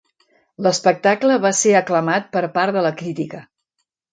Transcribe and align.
L'espectacle 0.67 1.35
va 1.45 1.51
ser 1.59 1.75
aclamat 1.81 2.27
per 2.37 2.43
part 2.59 2.77
de 2.79 2.87
la 2.87 2.93
crítica. 3.03 3.47